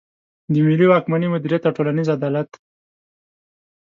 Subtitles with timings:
[0.51, 2.49] د ملي واکمني مدیریت او ټولنیز عدالت.